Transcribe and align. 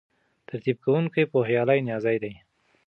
ترتیب 0.47 0.77
کوونکی 0.83 1.23
پوهیالی 1.31 1.79
نیازی 1.87 2.17
دی. 2.23 2.33